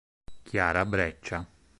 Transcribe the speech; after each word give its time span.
Chiara 0.41 0.83
Breccia 0.83 1.45